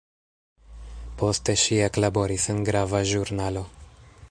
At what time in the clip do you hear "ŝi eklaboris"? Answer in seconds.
1.65-2.47